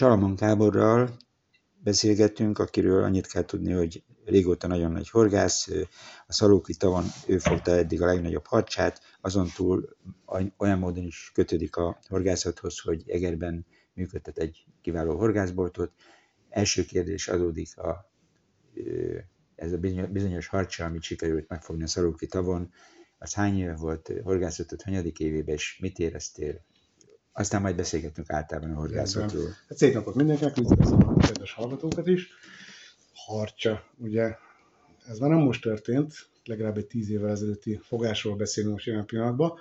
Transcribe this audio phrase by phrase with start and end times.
[0.00, 1.16] Salamon Káborral
[1.78, 5.68] beszélgettünk, akiről annyit kell tudni, hogy régóta nagyon nagy horgász,
[6.26, 9.96] a Szalóki tavon ő fogta eddig a legnagyobb harcsát, azon túl
[10.56, 15.92] olyan módon is kötődik a horgászathoz, hogy Egerben működtet egy kiváló horgászboltot.
[16.48, 18.10] Első kérdés adódik a,
[19.54, 19.78] ez a
[20.10, 22.72] bizonyos harcsa, amit sikerült megfogni a Szalóki tavon,
[23.18, 26.64] az hány éve volt horgászatot, hanyadik évében, és mit éreztél?
[27.32, 29.56] Aztán majd beszélgetünk általában a horgászatról.
[29.68, 32.28] Hát szép napot mindenkinek, üdvözlöm a kedves hallgatókat is.
[33.14, 34.36] Harcsa, ugye
[35.06, 39.58] ez már nem most történt, legalább egy tíz évvel ezelőtti fogásról beszélünk most jelen pillanatban.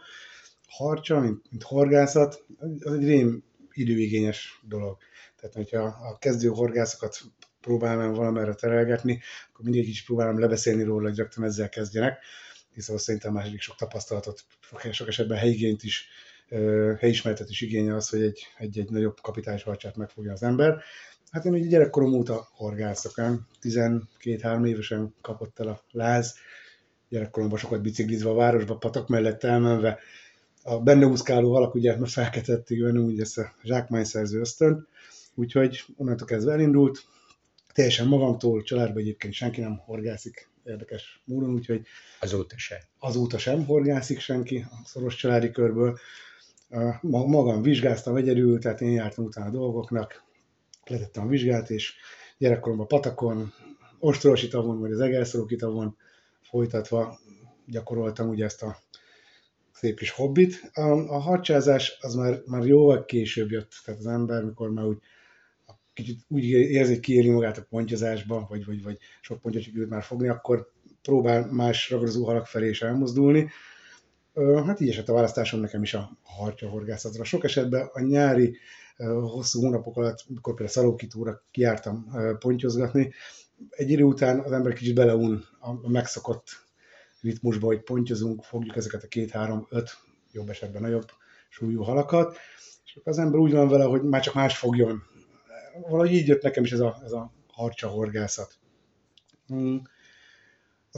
[0.68, 2.46] Harcsa, mint, mint horgászat,
[2.80, 4.98] az egy rém időigényes dolog.
[5.40, 7.20] Tehát, hogyha a kezdő horgászokat
[7.62, 12.20] próbálnám valamerre terelgetni, akkor mindig is próbálom lebeszélni róla, hogy rögtön ezzel kezdjenek,
[12.74, 14.44] hiszen szerintem második sok tapasztalatot,
[14.92, 16.08] sok esetben helyigényt is,
[17.00, 20.78] helyismeretet is igényel az, hogy egy, egy, egy nagyobb kapitális harcsát megfogja az ember.
[21.32, 23.14] Hát én ugye gyerekkorom óta horgászok,
[23.62, 26.36] 12-3 évesen kapott el a láz,
[27.10, 30.00] gyerekkoromban sokat biciklizve a városba, patak mellett elmenve,
[30.64, 34.88] a benne úszkáló alak ugye felketették benne úgy ezt a zsákmányszerző ösztön,
[35.36, 37.04] úgyhogy onnantól kezdve elindult,
[37.74, 41.82] teljesen magamtól, családban egyébként senki nem horgászik érdekes módon, úgyhogy
[42.20, 42.80] azóta sem.
[43.00, 45.98] Azóta sem horgászik senki a szoros családi körből.
[47.02, 50.24] Magam vizsgáztam egyedül, tehát én jártam utána a dolgoknak,
[50.86, 51.94] letettem a vizsgát, és
[52.38, 53.54] gyerekkoromban patakon,
[54.00, 55.98] ostorosi tavon, vagy az egerszoroki tavon
[56.42, 57.20] folytatva
[57.66, 58.78] gyakoroltam ugye ezt a
[59.72, 60.72] szép kis hobbit.
[60.74, 64.98] A, a harcsázás az már, már jóval később jött, tehát az ember, mikor már úgy
[65.94, 70.04] kicsit úgy érzi, hogy kiéri magát a pontyozásba, vagy, vagy, vagy sok pontyot sikerült már
[70.04, 73.50] fogni, akkor próbál más ragadozó halak felé is elmozdulni.
[74.66, 77.24] Hát így esett a választásom nekem is a harcsa horgászatra.
[77.24, 78.58] Sok esetben a nyári
[79.06, 83.14] hosszú hónapok alatt, mikor például szalókitúra kiártam pontyozgatni,
[83.70, 86.48] egy idő után az ember kicsit beleun a megszokott
[87.22, 89.90] ritmusba, hogy pontyozunk, fogjuk ezeket a két-három-öt,
[90.32, 91.12] jobb esetben nagyobb
[91.50, 92.38] súlyú halakat,
[92.86, 95.04] és az ember úgy van vele, hogy már csak más fogjon.
[95.82, 98.54] Valahogy így jött nekem is ez a, ez a harcsa horgászat.
[99.48, 99.82] Hmm.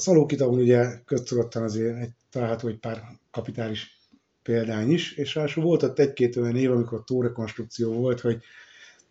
[0.01, 3.99] A szalókitavon ugye köztudottan azért egy, található egy pár kapitális
[4.43, 8.41] példány is, és ráadásul volt ott egy-két olyan év, amikor tórekonstrukció volt, hogy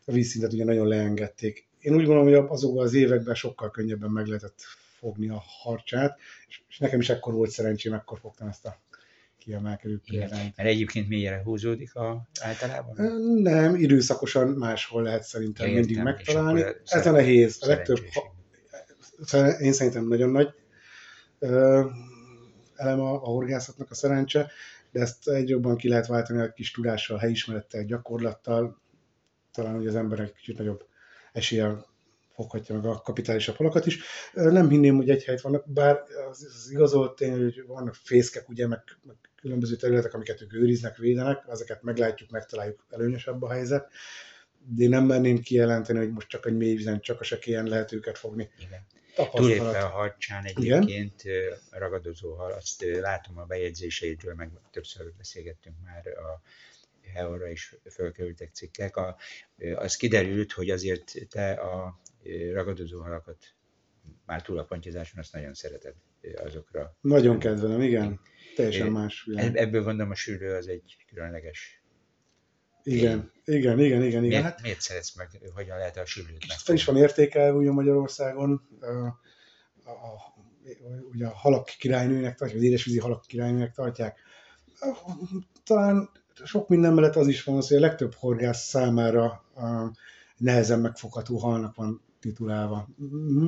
[0.04, 1.68] a vízszintet ugye nagyon leengedték.
[1.80, 4.60] Én úgy gondolom, hogy azokban az években sokkal könnyebben meg lehetett
[4.98, 6.18] fogni a harcsát,
[6.48, 8.80] és, nekem is ekkor volt szerencsém, akkor fogtam ezt a
[9.38, 10.56] kiemelkedő példányt.
[10.56, 13.12] Mert egyébként mélyre húzódik a, általában?
[13.42, 16.64] Nem, időszakosan máshol lehet szerintem ja, mindig megtalálni.
[16.84, 17.58] Ez a nehéz.
[17.60, 17.98] A legtöbb,
[19.60, 20.58] én szerintem nagyon nagy
[22.74, 24.50] elem a, horgászatnak a szerencse,
[24.92, 28.80] de ezt egy jobban ki lehet váltani a kis tudással, helyismerettel, gyakorlattal,
[29.52, 30.86] talán hogy az emberek kicsit nagyobb
[31.32, 31.86] eséllyel
[32.34, 34.02] foghatja meg a kapitálisabb halakat is.
[34.32, 38.66] Nem hinném, hogy egy helyet vannak, bár az, az igazolt tény, hogy vannak fészkek, ugye,
[38.66, 43.88] meg, meg különböző területek, amiket ők őriznek, védenek, ezeket meglátjuk, megtaláljuk, előnyösebb a helyzet,
[44.66, 48.18] de én nem merném kijelenteni, hogy most csak egy mélyvizen, csak a sekélyen lehet őket
[48.18, 48.50] fogni.
[48.58, 48.86] Igen.
[49.28, 51.58] Túlépve a harcsán egyébként Igen?
[51.70, 56.42] ragadozó hal, azt látom a bejegyzéseidről, meg többször beszélgettünk már a
[57.14, 58.96] Heorra is fölkerültek cikkek.
[58.96, 59.16] A,
[59.74, 62.00] az kiderült, hogy azért te a
[62.52, 63.54] ragadozó halakat
[64.26, 65.94] már túl a pontyozáson, azt nagyon szereted
[66.36, 66.96] azokra.
[67.00, 68.20] Nagyon kedvelem, igen.
[68.56, 69.56] Teljesen más világ.
[69.56, 71.82] Ebből gondolom a sűrű az egy különleges
[72.82, 74.04] igen, igen, igen, igen.
[74.04, 74.22] igen.
[74.22, 76.56] Miért, hát, miért szeretsz meg, hogyan lehet a sűrűt meg?
[76.56, 78.68] Fel is van értékelve ugye Magyarországon.
[79.84, 80.34] A, a,
[81.12, 84.18] ugye a halak királynőnek tartják, az édesvízi halak királynőnek tartják.
[85.64, 86.10] Talán
[86.44, 89.44] sok minden mellett az is van, az, hogy a legtöbb horgász számára
[90.36, 92.88] nehezen megfogható halnak van titulálva.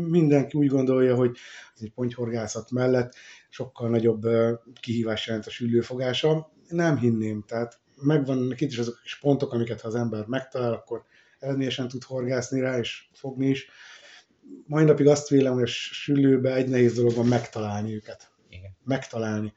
[0.09, 1.37] Mindenki úgy gondolja, hogy
[1.75, 3.15] ez egy pontyhorgászat mellett
[3.49, 4.27] sokkal nagyobb
[4.81, 6.53] kihívás jelent a sülőfogása.
[6.69, 10.73] Nem hinném, tehát megvan itt is azok a kis pontok, amiket ha az ember megtalál,
[10.73, 11.05] akkor
[11.39, 13.69] eredményesen tud horgászni rá, és fogni is.
[14.67, 18.31] Mai napig azt vélem, hogy a sülőbe egy nehéz dolog van megtalálni őket.
[18.49, 18.77] Igen.
[18.85, 19.53] Megtalálni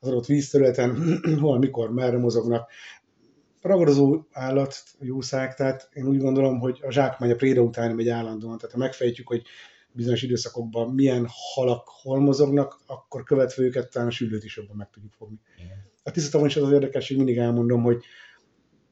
[0.00, 2.70] az adott vízterületen, hol, mikor, merre mozognak
[3.60, 8.58] ragadozó állat, jószág, tehát én úgy gondolom, hogy a zsákmány a préda után megy állandóan,
[8.58, 9.42] tehát ha megfejtjük, hogy
[9.92, 14.90] bizonyos időszakokban milyen halak hol mozognak, akkor követve őket talán a sülőt is jobban meg
[14.90, 15.40] tudjuk fogni.
[16.02, 18.04] A tisztatom is az az érdekes, hogy mindig elmondom, hogy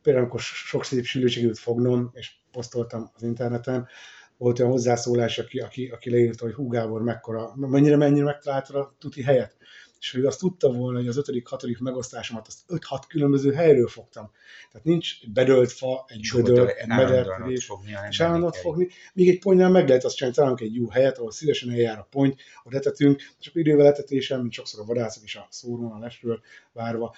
[0.02, 3.88] például amikor sok szép sülőt fognom, és posztoltam az interneten,
[4.36, 8.94] volt olyan hozzászólás, aki, aki, aki leírta, hogy Hú Gábor mekkora, mennyire, mennyire megtalálta a
[8.98, 9.56] tuti helyet.
[10.00, 14.30] És hogy azt tudta volna, hogy az ötödik, hatodik megosztásomat azt 5-6 különböző helyről fogtam.
[14.70, 17.72] Tehát nincs bedölt fa, egy bödör, egy mederkedés,
[18.08, 18.88] és állandóan fogni.
[19.14, 22.06] Még egy ponynál meg lehet azt csinálni, találunk egy jó helyet, ahol szívesen eljár a
[22.10, 25.98] pont, ahol etetünk, és akkor idővel etetésen, mint sokszor a vadászok is a szórón, a
[25.98, 26.40] lesről
[26.72, 27.14] várva,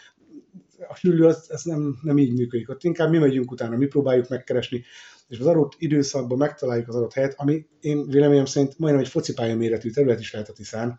[0.88, 2.70] a süllő az, ez nem, nem így működik.
[2.70, 4.84] Ott inkább mi megyünk utána, mi próbáljuk megkeresni,
[5.28, 9.56] és az adott időszakban megtaláljuk az adott helyet, ami én véleményem szerint majdnem egy focipálya
[9.56, 10.98] méretű terület is lehet a Tiszán.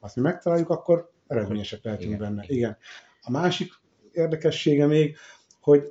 [0.00, 2.44] Azt mi megtaláljuk, akkor eredményesek lehetünk igen, benne.
[2.46, 2.76] Igen.
[3.22, 3.72] A másik
[4.12, 5.16] érdekessége még,
[5.60, 5.82] hogy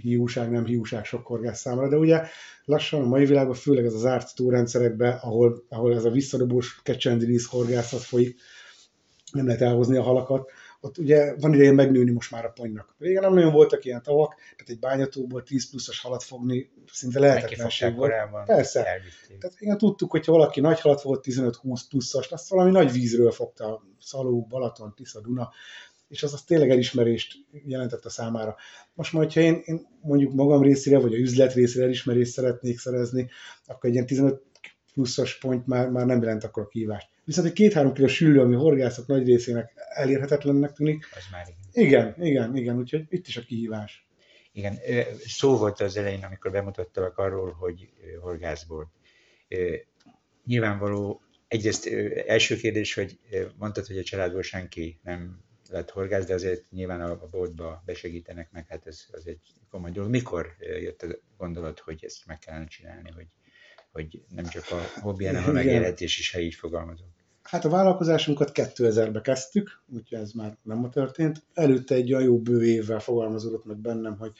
[0.00, 2.22] hiúság, nem hiúság sok horgász számára, de ugye
[2.64, 7.46] lassan a mai világban, főleg ez az árt túrendszerekben, ahol, ahol ez a visszadobós kecsendilisz
[7.46, 8.40] horgászat folyik,
[9.32, 10.50] nem lehet elhozni a halakat,
[10.84, 12.94] ott ugye van ideje megnőni most már a ponynak.
[12.98, 17.94] Régen nem nagyon voltak ilyen tavak, tehát egy bányatóból 10 pluszos halat fogni szinte lehetetlenség
[17.94, 18.10] volt.
[18.10, 18.82] Korábban Persze.
[19.38, 23.82] Tehát igen, tudtuk, hogyha valaki nagy halat volt, 15-20 pluszos, azt valami nagy vízről fogta,
[24.00, 25.50] Szaló, Balaton, Tisza, Duna,
[26.08, 28.56] és az, az tényleg elismerést jelentett a számára.
[28.94, 33.30] Most majd, ha én, én mondjuk magam részére, vagy a üzlet részére elismerést szeretnék szerezni,
[33.66, 34.42] akkor egy ilyen 15
[34.94, 37.08] pluszos pont már, már nem jelent akkor a kívást.
[37.24, 41.06] Viszont egy két-három kilós süllő, ami horgászok nagy részének elérhetetlennek tűnik.
[41.16, 41.86] Az már igen.
[41.86, 44.06] Igen, igen, igen, úgyhogy itt is a kihívás.
[44.52, 44.78] Igen,
[45.26, 48.92] szó volt az elején, amikor bemutattalak arról, hogy horgászból.
[50.44, 51.86] Nyilvánvaló, egyrészt
[52.26, 53.18] első kérdés, hogy
[53.58, 58.52] mondtad, hogy a családból senki nem lett horgász, de azért nyilván a, a boltba besegítenek
[58.52, 59.40] meg, hát ez az egy
[59.70, 60.10] komoly dolog.
[60.10, 61.06] Mikor jött a
[61.36, 63.26] gondolat, hogy ezt meg kellene csinálni, hogy
[63.94, 67.06] hogy nem csak a hobbi, hanem a megélhetés is, ha így fogalmazok.
[67.42, 71.42] Hát a vállalkozásunkat 2000-ben kezdtük, úgyhogy ez már nem ma történt.
[71.52, 74.32] Előtte egy olyan jó bő évvel fogalmazódott meg bennem, hogy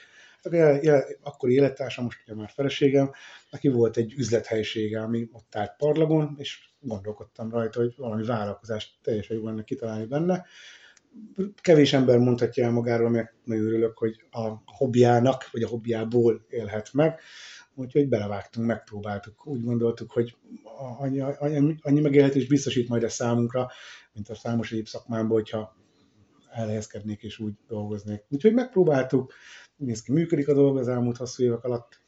[0.42, 3.10] hát akkor élettársam, most ugye már feleségem,
[3.50, 9.36] neki volt egy üzlethelyisége, ami ott állt parlagon, és gondolkodtam rajta, hogy valami vállalkozást teljesen
[9.36, 10.46] jó lenne kitalálni benne.
[11.60, 16.92] Kevés ember mondhatja el magáról, mert nagyon örülök, hogy a hobbiának, vagy a hobbiából élhet
[16.92, 17.20] meg
[17.74, 19.46] úgyhogy belevágtunk, megpróbáltuk.
[19.46, 20.36] Úgy gondoltuk, hogy
[20.98, 23.70] annyi, annyi, annyi megélhetés biztosít majd a számunkra,
[24.12, 25.76] mint a számos egyéb szakmámból, hogyha
[26.50, 28.22] elhelyezkednék és úgy dolgoznék.
[28.28, 29.32] Úgyhogy megpróbáltuk,
[29.76, 32.02] néz ki, működik a dolog az elmúlt hosszú évek alatt.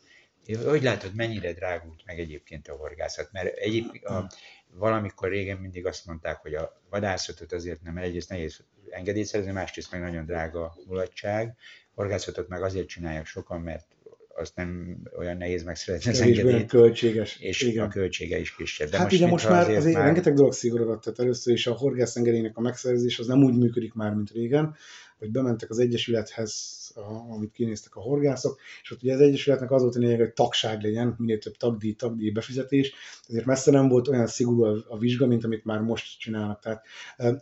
[0.65, 3.29] Hogy látod, mennyire drágult meg egyébként a horgászat?
[3.33, 4.31] Mert egyébként a,
[4.73, 9.91] valamikor régen mindig azt mondták, hogy a vadászatot azért nem, egyrészt nehéz engedélyt szerezni, másrészt
[9.91, 11.57] meg nagyon drága mulatság.
[11.95, 13.96] Horgászatot meg azért csinálják sokan, mert
[14.39, 16.67] azt nem olyan nehéz megszerezni az engedélyt.
[16.67, 17.39] költséges.
[17.41, 17.85] És igen.
[17.85, 18.89] a költsége is kisebb.
[18.91, 20.05] De hát most, ugye most már azért, azért már...
[20.05, 23.95] rengeteg dolog szigorodott, tehát először is a horgász engedélynek a megszerzés az nem úgy működik
[23.95, 24.77] már, mint régen,
[25.19, 29.83] hogy bementek az Egyesülethez a, amit kinéztek a horgászok, és ott ugye az Egyesületnek az
[29.83, 32.93] volt a lényeg, hogy tagság legyen, minél több tagdíj, tagdíj befizetés,
[33.29, 36.85] ezért messze nem volt olyan szigorú a, a vizsga, mint amit már most csinálnak, tehát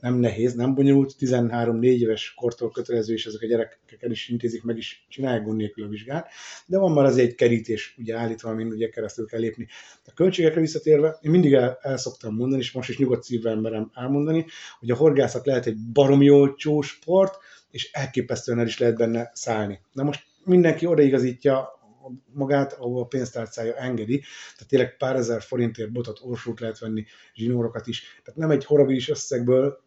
[0.01, 4.63] nem nehéz, nem bonyolult, 13-4 éves kortól kötelező, és ezek a gyerekek el is intézik,
[4.63, 6.29] meg is csinálják gond nélkül a vizsgát,
[6.67, 9.67] de van már azért egy kerítés ugye állítva, amin ugye keresztül kell lépni.
[10.07, 13.91] A költségekre visszatérve, én mindig el, el szoktam mondani, és most is nyugodt szívvel merem
[13.95, 14.47] elmondani,
[14.79, 17.39] hogy a horgászat lehet egy baromi olcsó sport,
[17.75, 19.81] és elképesztően el is lehet benne szállni.
[19.93, 21.69] Na most mindenki odaigazítja
[22.33, 27.05] magát, ahol a pénztárcája engedi, tehát tényleg pár ezer forintért botot, orsót lehet venni,
[27.35, 29.83] zsinórokat is, tehát nem egy horribilis összegből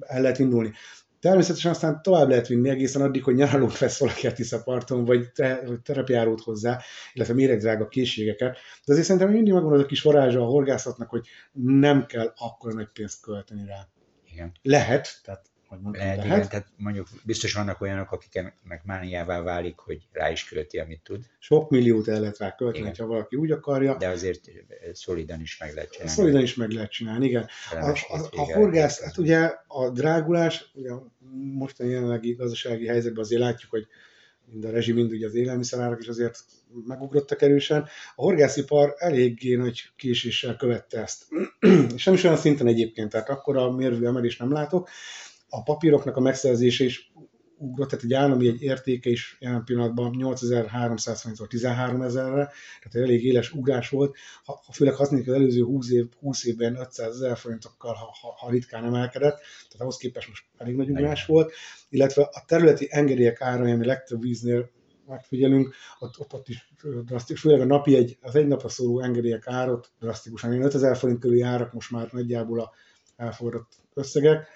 [0.00, 0.72] el lehet indulni.
[1.20, 5.62] Természetesen aztán tovább lehet vinni egészen addig, hogy nyaralót vesz valaki a Tiszaparton, vagy, te,
[5.66, 6.80] vagy terepjárót hozzá,
[7.12, 8.52] illetve méregdrága készségeket.
[8.84, 12.74] De azért szerintem mindig megvan az a kis varázsa a horgászatnak, hogy nem kell akkor
[12.74, 13.88] nagy pénzt költeni rá.
[14.32, 14.52] Igen.
[14.62, 16.36] Lehet, tehát hogy mondjam, lehet, lehet.
[16.36, 21.24] Igen, tehát mondjuk biztos vannak olyanok, akiknek mániává válik, hogy rá is költi, amit tud.
[21.38, 23.96] Sok milliót el lehet rá költeni, ha valaki úgy akarja.
[23.96, 24.40] De azért
[24.92, 26.12] szolidan is meg lehet csinálni.
[26.12, 27.48] Szolidan is meg lehet csinálni, igen.
[27.70, 30.90] A, a, a horgász, hát ugye a drágulás, ugye
[31.54, 33.86] mostani jelenlegi gazdasági helyzetben azért látjuk, hogy
[34.44, 36.38] mind a rezsi, mind ugye az élelmiszerárak is azért
[36.86, 37.82] megugrottak erősen.
[38.14, 41.26] A horgászipar eléggé nagy késéssel követte ezt.
[41.96, 44.88] És nem is olyan szinten egyébként, tehát akkor a mérvű emelést nem látok,
[45.54, 47.12] a papíroknak a megszerzése is
[47.56, 53.24] ugrott, tehát egy állami egy értéke is jelen pillanatban 8300 forintról 13 ezerre, tehát elég
[53.24, 57.94] éles ugrás volt, ha, főleg használjuk az előző 20, év, 20 évben 500 ezer forintokkal,
[57.94, 61.52] ha, ha, ha ritkán emelkedett, tehát ahhoz képest most elég nagy ugrás volt,
[61.88, 64.70] illetve a területi engedélyek ára, ami legtöbb víznél
[65.06, 66.72] megfigyelünk, ott, ott, ott is
[67.04, 71.42] drasztikus, főleg a napi egy, az egy napra szóló engedélyek árot drasztikusan, 5000 forint körüli
[71.42, 72.72] árak most már nagyjából a
[73.16, 74.48] elfogadott összegek,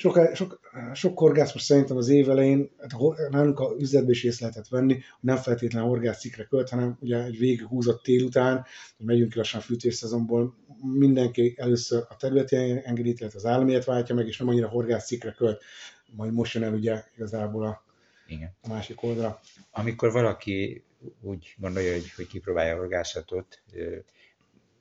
[0.00, 0.60] sok, sok,
[0.94, 4.92] sok horgász most szerintem az év elején, hát nálunk a üzletbe is észre lehetett venni,
[4.92, 8.64] hogy nem feltétlenül horgász cikre költ, hanem ugye egy végig húzott után,
[8.96, 14.14] hogy megyünk ki lassan a fűtésszezonból, mindenki először a területi engedélyt, illetve az államiért váltja
[14.14, 15.62] meg, és nem annyira horgász cikre költ.
[16.16, 17.84] Majd most jön el ugye igazából a,
[18.26, 18.56] Igen.
[18.62, 19.40] a másik oldala.
[19.70, 20.84] Amikor valaki
[21.20, 23.62] úgy gondolja, hogy, hogy kipróbálja a horgászatot,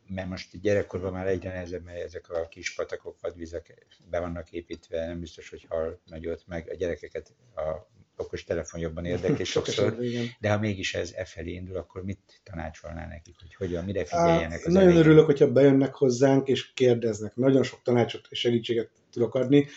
[0.10, 5.06] mert most gyerekkorban már egyre nehezebb, mert ezek a kis patakok, vadvizek be vannak építve,
[5.08, 9.98] nem biztos, hogy hal nagyot, meg a gyerekeket a okos telefon jobban érdekli sokszor,
[10.40, 14.66] de ha mégis ez e felé indul, akkor mit tanácsolnál nekik, hogy hogyan, mire figyeljenek
[14.66, 17.36] az Nagyon örülök, hogyha bejönnek hozzánk és kérdeznek.
[17.36, 19.68] Nagyon sok tanácsot és segítséget tudok adni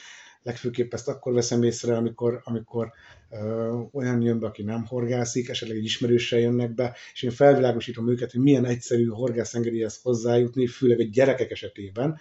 [0.43, 2.93] legfőképp ezt akkor veszem észre, amikor, amikor
[3.31, 8.11] ö, olyan jön be, aki nem horgászik, esetleg egy ismerőssel jönnek be, és én felvilágosítom
[8.11, 12.19] őket, hogy milyen egyszerű horgászengedélyhez hozzájutni, főleg a gyerekek esetében.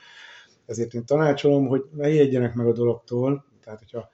[0.66, 4.10] Ezért én tanácsolom, hogy ne ijedjenek meg a dologtól, tehát hogyha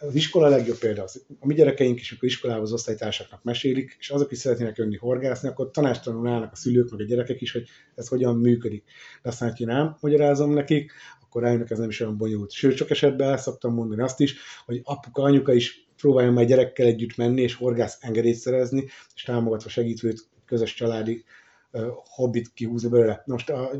[0.00, 1.02] az iskola a legjobb példa.
[1.02, 5.48] Az, a mi gyerekeink is, amikor iskolához osztálytársaknak mesélik, és azok is szeretnének jönni horgászni,
[5.48, 8.84] akkor tanástalanul állnak a szülők, meg a gyerekek is, hogy ez hogyan működik.
[9.22, 10.92] De aztán, hogy én nem magyarázom nekik,
[11.28, 12.50] akkor rájönnek, ez nem is olyan bonyolult.
[12.50, 16.86] Sőt, sok esetben el szoktam mondani azt is, hogy apuka, anyuka is próbáljon majd gyerekkel
[16.86, 21.24] együtt menni, és horgász engedélyt szerezni, és támogatva segítőt, közös családi
[21.72, 23.22] uh, hobbit kihúzni belőle.
[23.26, 23.70] Most a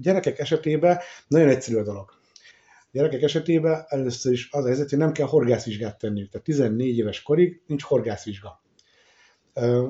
[0.00, 0.98] gyerekek esetében
[1.28, 2.10] nagyon egyszerű a dolog.
[2.80, 6.30] A gyerekek esetében először is az a helyzet, hogy nem kell horgászvizsgát tenniük.
[6.30, 8.62] Tehát 14 éves korig nincs horgászvizsga.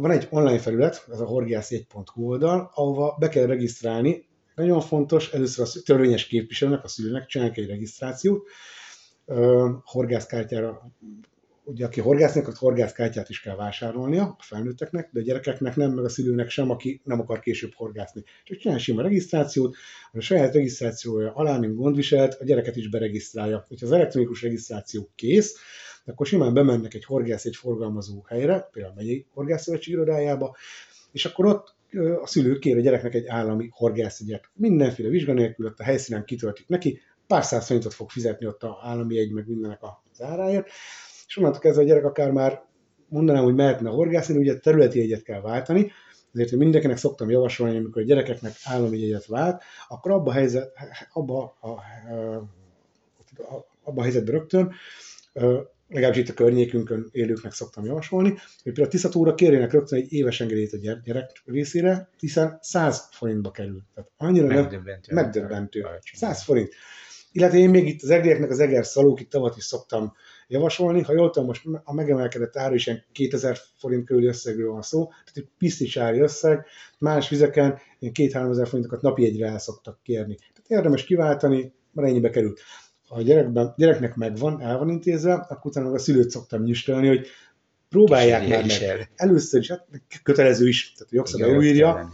[0.00, 4.27] Van egy online felület, ez a horgász1.hu oldal, ahova be kell regisztrálni
[4.58, 8.48] nagyon fontos, először a törvényes képviselőnek, a szülőnek csinálják egy regisztrációt,
[9.84, 10.92] horgászkártyára,
[11.64, 16.04] ugye aki horgásznak, az horgászkártyát is kell vásárolnia a felnőtteknek, de a gyerekeknek nem, meg
[16.04, 18.24] a szülőnek sem, aki nem akar később horgászni.
[18.44, 19.76] Csak csinál sima regisztrációt,
[20.12, 23.64] a saját regisztrációja alá, mint gondviselt, a gyereket is beregisztrálja.
[23.68, 25.56] Hogyha az elektronikus regisztráció kész,
[26.04, 30.56] akkor simán bemennek egy horgász, egy forgalmazó helyre, például a megyei horgászszövetség irodájába,
[31.12, 31.76] és akkor ott
[32.22, 34.50] a szülő kér a gyereknek egy állami horgászegyet.
[34.54, 38.78] Mindenféle vizsga nélkül ott a helyszínen kitöltik neki, pár száz forintot fog fizetni ott a
[38.82, 40.66] állami egy, meg mindenek az áráért,
[41.26, 42.62] és onnantól kezdve a gyerek akár már
[43.08, 45.92] mondanám, hogy mehetne horgászni, ugye területi egyet kell váltani,
[46.32, 50.72] ezért hogy mindenkinek szoktam javasolni, amikor a gyerekeknek állami egyet vált, akkor abba a, helyzet,
[51.12, 51.80] abba a, a,
[53.82, 54.72] abba a helyzetben rögtön
[55.88, 60.40] legalábbis itt a környékünkön élőknek szoktam javasolni, hogy például a Tiszatóra kérjenek rögtön egy éves
[60.40, 63.82] engedélyt a gyerek részére, hiszen 100 forintba kerül.
[63.94, 65.14] Tehát annyira megdöbbentő.
[65.14, 65.86] megdöbbentő.
[66.12, 66.74] 100 forint.
[67.32, 70.12] Illetve én még itt az egrieknek az eger szalók, tavat is szoktam
[70.46, 71.02] javasolni.
[71.02, 75.06] Ha jól tudom, most a megemelkedett áru is ilyen 2000 forint körüli összegről van szó,
[75.06, 76.66] tehát egy piszticsári összeg,
[76.98, 80.34] más vizeken ilyen 2-3 ezer forintokat napi egyre el szoktak kérni.
[80.34, 82.60] Tehát érdemes kiváltani, mert ennyibe került
[83.08, 87.26] a gyerekben, gyereknek megvan, el van intézve, akkor utána a szülőt szoktam nyistelni, hogy
[87.88, 88.82] próbálják már meg.
[88.82, 89.08] El.
[89.14, 89.86] Először is, hát
[90.22, 92.12] kötelező is, tehát a jogszabály írja,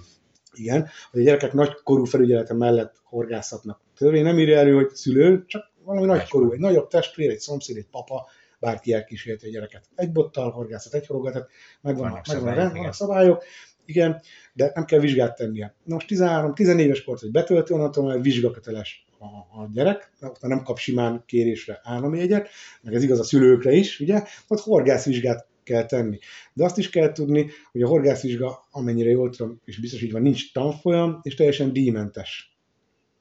[0.53, 3.81] igen, hogy a gyerekek nagykorú felügyelete mellett horgászhatnak.
[3.97, 7.87] Törvény nem írja elő, hogy szülő, csak valami nagykorú, egy nagyobb testvér, egy szomszéd, egy
[7.91, 9.85] papa, bárki elkísérti a gyereket.
[9.95, 11.49] Egy bottal horgászat, egy horogat,
[11.81, 13.45] megvan, vannak, megvan szabályok, a szabályok,
[13.85, 14.21] igen,
[14.53, 15.75] de nem kell vizsgát tennie.
[15.85, 20.63] Na most 13-14 éves kort, hogy betölti, onnantól már vizsgaköteles a, a gyerek, ott nem
[20.63, 22.49] kap simán kérésre állami jegyet,
[22.83, 26.19] meg ez igaz a szülőkre is, ugye, ott horgászvizsgát kell tenni.
[26.53, 30.23] De azt is kell tudni, hogy a horgászvizsga, amennyire jól tudom, és biztos így van,
[30.23, 32.59] nincs tanfolyam, és teljesen díjmentes.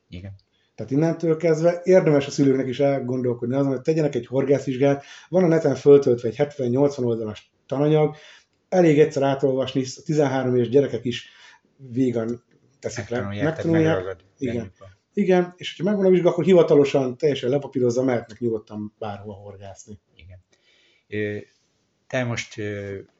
[0.10, 0.34] Igen.
[0.76, 5.04] Tehát innentől kezdve érdemes a szülőknek is elgondolkodni azon, hogy tegyenek egy horgászvizsgát.
[5.30, 8.16] Van a neten föltöltve egy 70-80 oldalas tananyag,
[8.70, 11.30] elég egyszer átolvasni, a 13 éves gyerekek is
[11.78, 12.44] végan
[12.80, 13.22] teszik le.
[13.44, 14.16] Megtanulják.
[14.38, 14.72] Igen.
[15.14, 20.00] Igen, és ha megvan a vizsga, akkor hivatalosan teljesen lepapírozza, mehetnek nyugodtan bárhol horgászni.
[20.16, 20.40] Igen.
[22.08, 22.62] Te most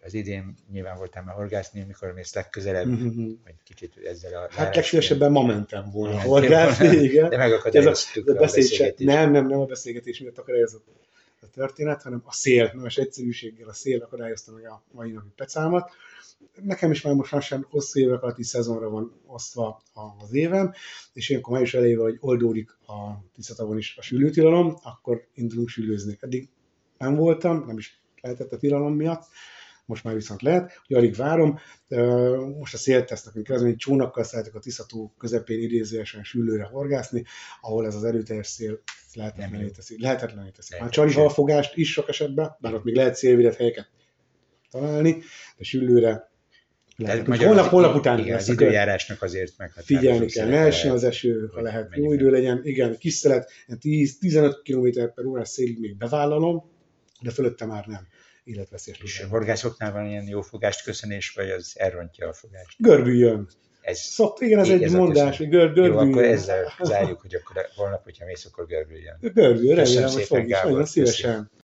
[0.04, 3.32] az idén nyilván voltál már horgászni, mikor mész legközelebb, mm-hmm.
[3.44, 4.48] vagy kicsit ezzel a...
[4.52, 7.30] Hát legszívesebben ma mentem volna horgászni, igen.
[7.30, 9.06] De megakadályoztuk a, a, beszélgetés.
[9.06, 10.86] Nem, nem, nem a beszélgetés miatt akadályozott
[11.42, 15.92] a történet, hanem a szél, nemes egyszerűséggel a szél akadályozta meg a mai napi pecámat
[16.62, 20.74] nekem is már most lassan hosszú évek alatti szezonra van osztva az évem,
[21.14, 26.18] és ilyenkor május elejével, hogy oldódik a Tiszatavon is a sülőtilalom, akkor indulunk sülőzni.
[26.20, 26.50] Eddig
[26.98, 29.26] nem voltam, nem is lehetett a tilalom miatt,
[29.86, 31.60] most már viszont lehet, hogy alig várom.
[32.60, 37.24] Most a széltesznek, amikor az, hogy csónakkal szeretek a Tiszató közepén idézőesen sülőre horgászni,
[37.62, 38.82] ahol ez az erőteljes szél
[39.14, 40.02] lehetetlené teszi.
[40.02, 40.76] Lehetetlené teszi.
[40.80, 43.90] Már csali halfogást is sok esetben, bár ott még lehet szélvédett helyeket
[44.70, 45.12] találni,
[45.58, 46.32] de sülőre
[46.96, 47.28] lehet.
[47.28, 51.50] Holnap, holnap után igen, lesz az időjárásnak azért meg Figyelni kell, ne essen az eső,
[51.54, 52.62] ha lehet, jó idő legyen.
[52.64, 56.72] Igen, kis szelet, 10-15 km per órás szélig még bevállalom,
[57.22, 58.08] de fölötte már nem
[58.44, 59.00] életveszélyes.
[59.04, 62.76] És a horgászoknál van ilyen jó fogást köszönés, vagy az elrontja a fogást?
[62.78, 63.48] Görbüljön.
[63.82, 66.12] Ez, Szokt, igen, ez egy ez mondás, hogy gör, jó, görbüljön.
[66.12, 69.18] akkor ezzel zárjuk, hogy akkor holnap, hogyha mész, akkor görbüljön.
[69.22, 70.62] Görbüljön, remélem, hogy szépen, fog is.
[70.64, 71.52] Nagyon szívesen.